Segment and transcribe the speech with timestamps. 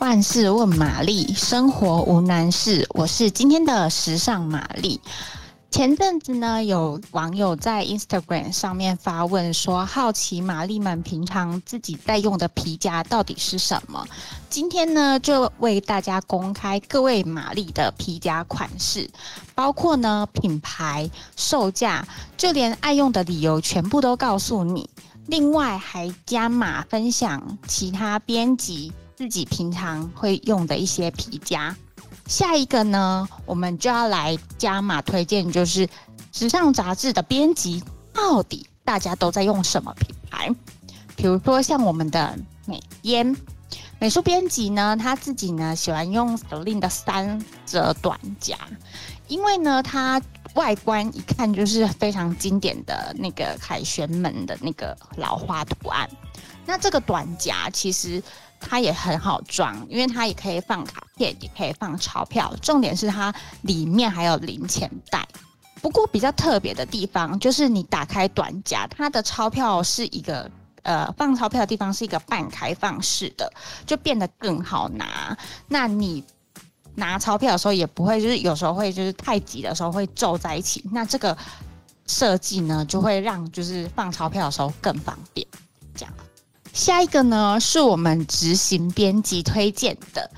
[0.00, 2.88] 万事问玛丽，生活无难事。
[2.94, 4.98] 我是今天的时尚玛丽。
[5.70, 14.02] 前阵子呢，有网友在 Instagram 上面发问说，好奇玛丽们平常自己在用的皮夹到底是什么？
[14.48, 19.06] 今天呢，就为大家公开各位玛丽的皮夹款式，
[19.54, 22.08] 包括呢品牌、售价，
[22.38, 24.88] 就连爱用的理由，全部都告诉你。
[25.26, 31.76] 另外还加码分享其他编辑自己平常会用的一些皮夹。
[32.26, 35.86] 下一个呢，我们就要来加码推荐，就是
[36.32, 40.48] 时尚杂志的编辑，到底大家都在用什么品牌？
[41.16, 43.36] 比如说像我们的美编
[43.98, 48.56] 美术编辑呢，他自己呢喜欢用 Celine 的三折短夹，
[49.28, 50.18] 因为呢它
[50.54, 56.08] 外观一看就是非常经典的那个凯旋门的那个老花图案。
[56.64, 58.22] 那这个短夹其实。
[58.60, 62.54] 它也很好装，因为它也可以放卡片，也可以放钞票。
[62.62, 65.26] 重点是它里面还有零钱袋。
[65.82, 70.48] 不过比较特别的地方就是，你打开短夹，它的钞票是一个
[70.82, 73.50] 呃放钞票的地方是一个半开放式的，
[73.86, 75.36] 就变得更好拿。
[75.68, 76.22] 那你
[76.96, 80.84] 拿钞票的时候也不会，就是有时候会就是太挤的时候会皱在一起。
[80.92, 81.34] 那这个
[82.06, 85.46] 设计呢，就会让就是放钞票的时候更方便，
[86.80, 90.30] 下一个呢，是我们执行编辑推荐的，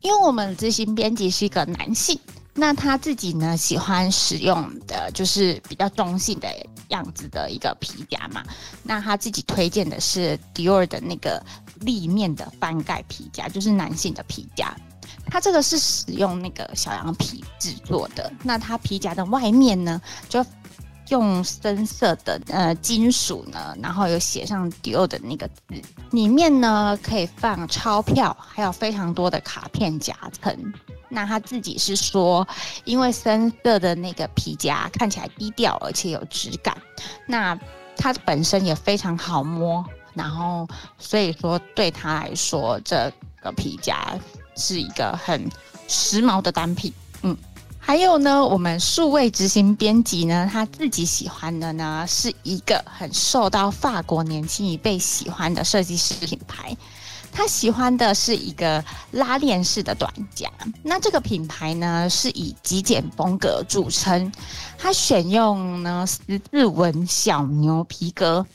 [0.00, 2.18] 因为我们执行编辑是一个男性，
[2.54, 6.48] 那他自己呢喜欢使用的就是比较中性的
[6.88, 8.42] 样子的一个皮夹嘛，
[8.82, 11.40] 那他自己推荐的是 Dior 的那个
[11.82, 14.76] 立面的翻盖皮夹，就是男性的皮夹，
[15.26, 20.44] 它这个是使用那个小羊皮制作的，那它皮夹的外面呢就。
[21.10, 30.72] 用深色的呃金属呢，然后有写上 d u 的那个字，里面呢可以放钞票，还有非常多的卡片夹层。
[31.08, 32.46] 那他自己是说，
[32.84, 36.76] 因为深色的那个皮夹看起来低调，而且有质感。
[37.26, 37.58] 那
[37.96, 39.84] 它本身也非常好摸，
[40.14, 40.68] 然后
[40.98, 43.12] 所以说对他来说，这
[43.42, 44.16] 个皮夹
[44.56, 45.50] 是一个很
[45.88, 46.92] 时髦的单品。
[47.22, 47.36] 嗯。
[47.82, 56.76] 还有呢，我们数位执行编辑呢，他自己喜欢的呢，是一个很受到法国年轻一辈喜欢的设计师品牌。
[57.32, 60.48] 他喜欢的是一个拉链式的短夹。
[60.82, 64.30] 那这个品牌呢，是以极简风格著称。
[64.78, 68.46] 他选用呢十字纹小牛皮革。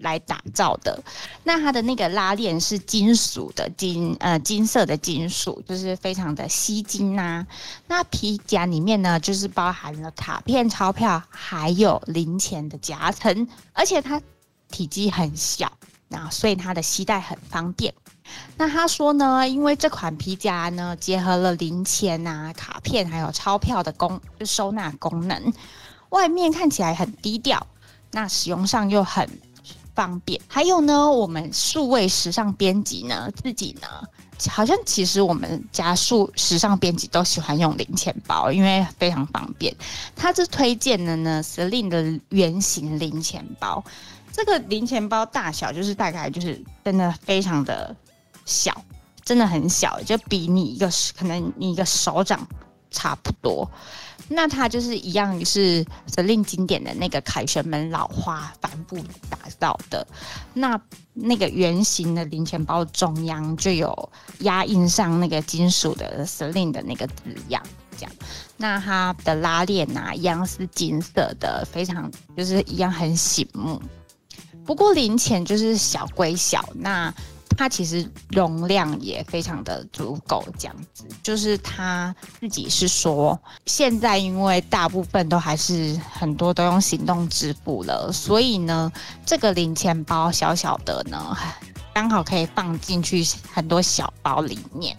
[0.00, 1.02] 来打造的，
[1.44, 7.46] 那它的那个拉链是金属的金呃金色的金属，就是非常的吸睛呐、
[7.86, 14.20] 那皮夹里面呢，就是包含了卡片、钞票，还有零钱的夹层，而且它
[14.70, 15.72] 体积很小，
[16.08, 17.92] 那所以它的携带很方便。
[18.58, 25.52] 那他说呢，因为这款皮夹呢，结合了零钱啊、卡片还有钞票的功就收纳功能，
[26.10, 27.66] 外面看起来很低调，
[28.10, 29.26] 那使用上又很。
[29.98, 33.88] 方便，还有呢，我们数位时尚编辑呢，自己呢，
[34.48, 39.74] 好像其实我们家数时尚编辑都喜欢用零钱包，因为非常方便。
[40.14, 43.84] 他是推荐的呢，Celine 的圆形零钱包。
[44.32, 47.92] 这个零钱包大小就是大概就是真的非常的
[48.44, 48.72] 小，
[49.24, 50.88] 真的很小，就比你一个
[51.18, 52.46] 可能你一个手掌
[52.92, 53.68] 差不多。
[54.28, 58.96] 那它就是一样，是 Celine 经典的那个凯旋门老花帆布
[59.30, 60.06] 打造的。
[60.54, 60.80] 那
[61.14, 67.14] 那个圆形的零钱包中央就有压印上那个金属的 Celine 的那个字
[67.48, 67.62] 样，
[67.96, 68.12] 这样。
[68.56, 73.80] 那它的拉链啊，一样是金色的，非常就是一样很醒目。
[74.66, 77.12] 不过零钱就是小归小，那。
[77.58, 83.36] 它其实容量也非常的足够，这样子，就是他自己是说，
[83.66, 88.92] 现在因为大部分都还是很多都用行动支付了，所以呢，
[89.26, 91.36] 这个零钱包小小的呢，
[91.92, 94.96] 刚好可以放进去很多小包里面。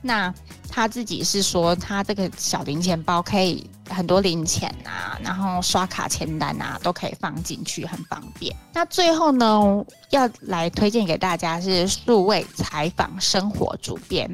[0.00, 0.32] 那
[0.70, 8.54] 他自己是说，他这个小零钱包可以很多零钱啊，然后刷卡签单啊，都可以放进去，很方便。
[8.72, 14.30] 那最后呢，要来推荐给大家是数位采访生活主编，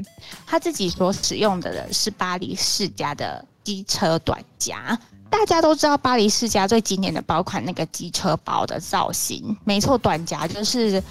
[0.47, 4.99] 他自己所使用的是巴黎世家的机车短夹。
[5.31, 11.03] 大家都知道巴黎世家最经典的包款那个机车包的造型，没错，短夹就是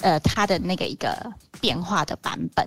[0.00, 2.66] 呃它的那个一个变化的版本。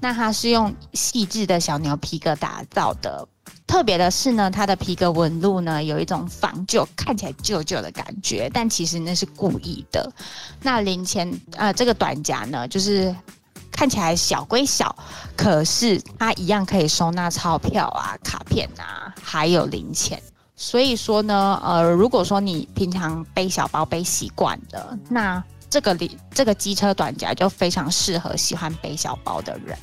[0.00, 3.26] 那它是用细致的小牛皮革打造的，
[3.66, 10.12] 特别的是呢，它的皮革纹路呢有一种仿旧，看起来旧旧的感觉，但其实那是故意的。
[10.60, 13.14] 那零钱呃，这个短夹呢，就是
[13.72, 14.94] 看起来小归小，
[15.36, 20.20] 可是它一样可以收纳钞票啊、卡片啊，还有零钱。
[20.56, 25.42] 所以说呢，呃，如果说你平常背小包背习惯了，那
[25.74, 29.76] 这个里这个机车短夹就非常适合喜欢背小包的人。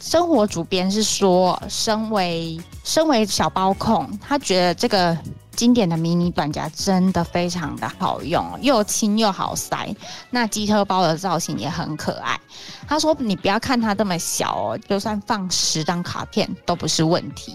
[0.00, 5.14] 生活主编是说，身为身为小包控，他觉得这个
[5.54, 9.94] 经典的迷你短夹真的非常的好用，又轻又好塞。
[10.30, 12.40] 那机车包的造型也很可爱。
[12.86, 17.54] 他说，你不要看它这么小哦，就算放十张卡片都不是问题。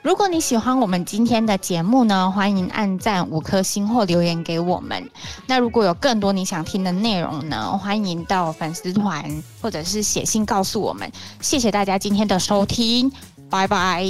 [0.00, 5.10] 如果你喜欢我们今天的节目呢，欢迎按赞五颗星或留言给我们。
[5.46, 11.10] 那如果有更多你想听的内容呢，欢迎到粉丝团或者是写信告诉我们。
[11.40, 13.10] 谢谢大家今天的收听，
[13.50, 14.04] 拜拜。